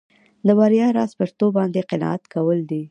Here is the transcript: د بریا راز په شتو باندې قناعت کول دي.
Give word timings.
د 0.47 0.49
بریا 0.59 0.87
راز 0.97 1.11
په 1.19 1.25
شتو 1.29 1.47
باندې 1.57 1.87
قناعت 1.89 2.23
کول 2.33 2.59
دي. 2.69 2.79